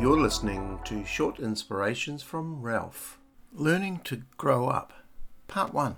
[0.00, 3.18] You're listening to Short Inspirations from Ralph.
[3.52, 4.92] Learning to Grow Up,
[5.48, 5.96] Part 1.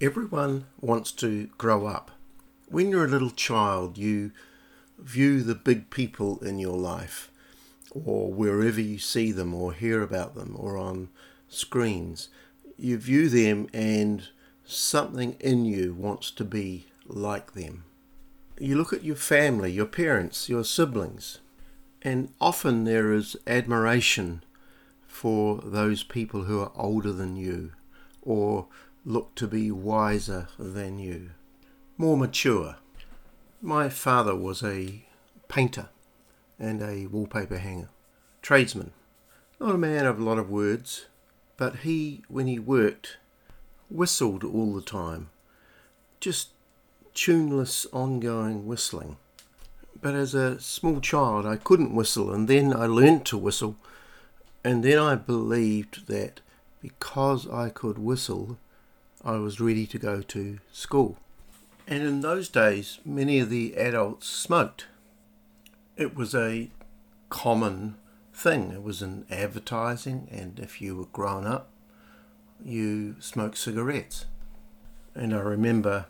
[0.00, 2.10] Everyone wants to grow up.
[2.66, 4.32] When you're a little child, you
[4.98, 7.30] view the big people in your life,
[7.92, 11.10] or wherever you see them, or hear about them, or on
[11.48, 12.28] screens.
[12.76, 14.30] You view them, and
[14.64, 17.84] something in you wants to be like them.
[18.58, 21.38] You look at your family, your parents, your siblings,
[22.04, 24.44] and often there is admiration
[25.06, 27.72] for those people who are older than you
[28.20, 28.66] or
[29.06, 31.30] look to be wiser than you,
[31.96, 32.76] more mature.
[33.62, 35.06] My father was a
[35.48, 35.88] painter
[36.58, 37.88] and a wallpaper hanger,
[38.42, 38.92] tradesman,
[39.58, 41.06] not a man of a lot of words,
[41.56, 43.16] but he, when he worked,
[43.88, 45.30] whistled all the time,
[46.20, 46.50] just
[47.14, 49.16] tuneless, ongoing whistling.
[50.04, 53.76] But as a small child, I couldn't whistle, and then I learnt to whistle,
[54.62, 56.42] and then I believed that
[56.82, 58.58] because I could whistle,
[59.24, 61.16] I was ready to go to school.
[61.86, 64.88] And in those days, many of the adults smoked.
[65.96, 66.68] It was a
[67.30, 67.96] common
[68.34, 68.72] thing.
[68.72, 71.70] It was in advertising, and if you were grown up,
[72.62, 74.26] you smoked cigarettes.
[75.14, 76.04] And I remember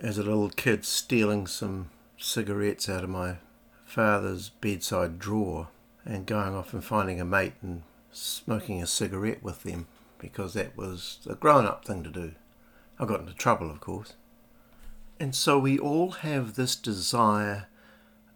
[0.00, 3.36] as a little kid stealing some cigarettes out of my
[3.84, 5.68] father's bedside drawer
[6.04, 9.86] and going off and finding a mate and smoking a cigarette with them
[10.18, 12.32] because that was a grown up thing to do.
[12.98, 14.14] I got into trouble, of course.
[15.20, 17.66] And so we all have this desire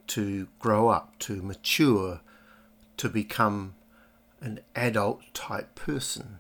[0.08, 2.20] to grow up, to mature,
[2.96, 3.74] to become
[4.40, 6.38] an adult type person.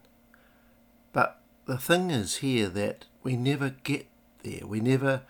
[1.12, 4.06] But the thing is here that we never get
[4.42, 4.66] there.
[4.66, 5.22] We never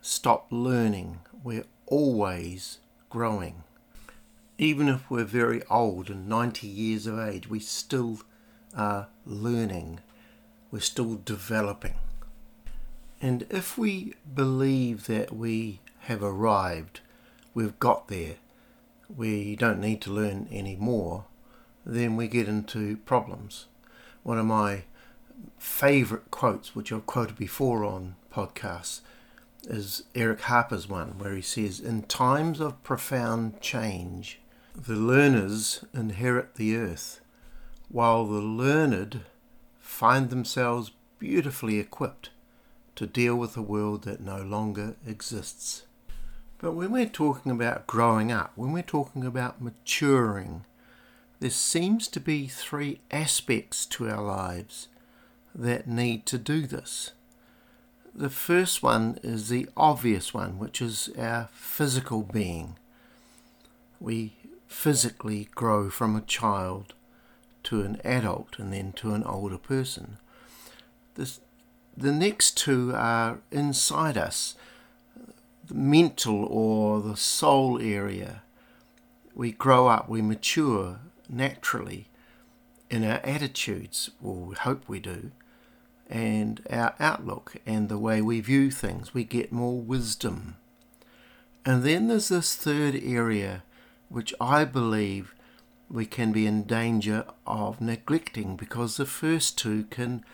[0.00, 1.20] stop learning.
[1.46, 3.62] We're always growing.
[4.58, 8.18] Even if we're very old and 90 years of age, we still
[8.76, 10.00] are learning.
[10.72, 11.94] We're still developing.
[13.22, 16.98] And if we believe that we have arrived,
[17.54, 18.38] we've got there,
[19.16, 21.26] we don't need to learn any more,
[21.84, 23.66] then we get into problems.
[24.24, 24.82] One of my
[25.60, 29.02] favourite quotes, which I've quoted before on podcasts,
[29.64, 34.40] is Eric Hoffer's one, where he says, In times of profound change,
[34.74, 37.20] the learners inherit the earth,
[37.88, 39.22] while the learned
[39.78, 42.30] find themselves beautifully equipped
[42.96, 45.84] to deal with a world that no longer exists.
[46.58, 50.64] But when we're talking about growing up, when we're talking about maturing,
[51.40, 54.88] there seems to be three aspects to our lives
[55.54, 57.12] that need to do this.
[58.18, 62.78] The first one is the obvious one, which is our physical being.
[64.00, 64.32] We
[64.66, 66.94] physically grow from a child
[67.64, 70.16] to an adult and then to an older person.
[71.16, 71.40] This,
[71.94, 74.54] the next two are inside us
[75.66, 78.42] the mental or the soul area.
[79.34, 82.08] We grow up, we mature naturally
[82.88, 85.32] in our attitudes, or we hope we do,
[86.08, 89.12] and our outlook and the way we view things.
[89.12, 90.56] We get more wisdom.
[91.64, 93.64] And then there's this third area
[94.08, 95.34] which I believe
[95.88, 100.24] we can be in danger of neglecting because the first two can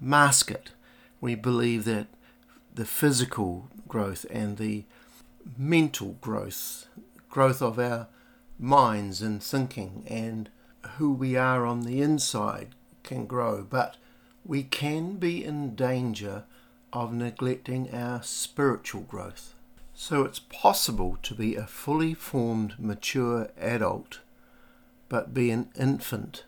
[0.00, 0.70] mask it.
[1.20, 2.06] We believe that
[2.74, 4.84] the physical growth and the
[5.56, 6.86] mental growth,
[7.28, 8.08] growth of our
[8.58, 10.48] minds and thinking and
[10.96, 13.96] who we are on the inside can grow, but
[14.48, 16.42] we can be in danger
[16.90, 19.54] of neglecting our spiritual growth.
[19.94, 24.20] So it's possible to be a fully formed, mature adult,
[25.10, 26.44] but be an infant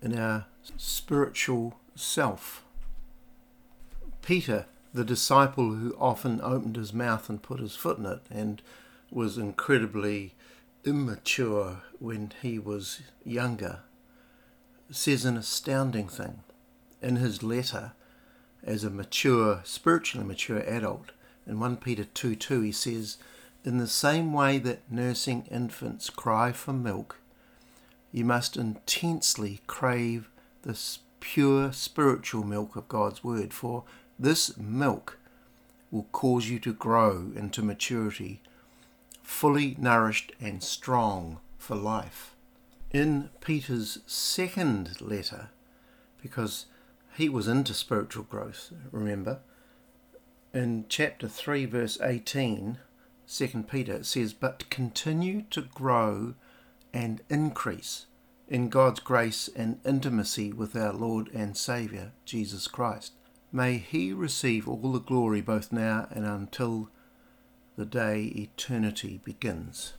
[0.00, 2.64] in our spiritual self.
[4.22, 8.62] Peter, the disciple who often opened his mouth and put his foot in it and
[9.10, 10.34] was incredibly
[10.84, 13.80] immature when he was younger,
[14.92, 16.44] says an astounding thing
[17.02, 17.92] in his letter
[18.64, 21.12] as a mature, spiritually mature adult
[21.46, 23.18] in 1 Peter 2 2, he says,
[23.64, 27.20] In the same way that nursing infants cry for milk,
[28.12, 30.28] you must intensely crave
[30.62, 33.84] this pure spiritual milk of God's Word, for
[34.18, 35.18] this milk
[35.90, 38.40] will cause you to grow into maturity,
[39.22, 42.34] fully nourished and strong for life.
[42.90, 45.50] In Peter's second letter,
[46.20, 46.66] because
[47.16, 49.40] he was into spiritual growth, remember,
[50.52, 52.78] in chapter 3, verse 18,
[53.28, 56.34] 2 Peter, it says, But continue to grow
[56.92, 58.06] and increase
[58.48, 63.12] in God's grace and intimacy with our Lord and Saviour, Jesus Christ.
[63.52, 66.90] May He receive all the glory both now and until
[67.76, 69.94] the day eternity begins.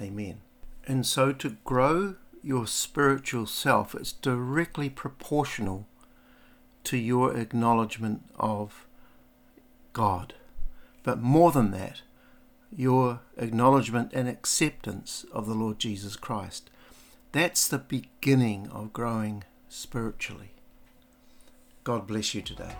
[0.00, 0.40] Amen.
[0.86, 5.86] And so to grow your spiritual self is directly proportional
[6.84, 8.86] to your acknowledgement of
[9.92, 10.34] God.
[11.02, 12.02] But more than that,
[12.74, 16.70] your acknowledgement and acceptance of the Lord Jesus Christ.
[17.32, 20.50] That's the beginning of growing spiritually.
[21.84, 22.74] God bless you today.